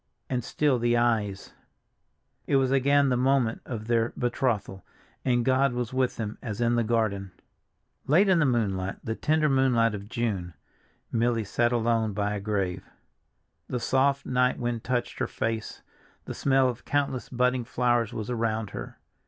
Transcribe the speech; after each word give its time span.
And 0.31 0.43
still 0.43 0.79
the 0.79 0.97
eyes— 0.97 1.53
It 2.47 2.55
was 2.55 2.71
again 2.71 3.09
the 3.09 3.15
moment 3.17 3.61
of 3.65 3.85
their 3.85 4.13
betrothal, 4.17 4.83
and 5.23 5.45
God 5.45 5.73
was 5.73 5.93
with 5.93 6.15
them 6.15 6.39
as 6.41 6.59
in 6.59 6.73
the 6.73 6.83
garden. 6.83 7.29
LATE 8.07 8.27
in 8.27 8.39
the 8.39 8.47
moonlight, 8.47 8.95
the 9.03 9.13
tender 9.13 9.47
moonlight 9.47 9.93
of 9.93 10.09
June, 10.09 10.55
Milly 11.11 11.43
sat 11.43 11.71
alone 11.71 12.13
by 12.13 12.33
a 12.33 12.39
grave. 12.39 12.83
The 13.67 13.79
soft 13.79 14.25
night 14.25 14.57
wind 14.57 14.83
touched 14.83 15.19
her 15.19 15.27
face, 15.27 15.83
the 16.25 16.33
smell 16.33 16.67
of 16.67 16.83
countless 16.83 17.29
budding 17.29 17.63
flowers 17.63 18.11
was 18.11 18.31
around 18.31 18.71
her. 18.71 18.97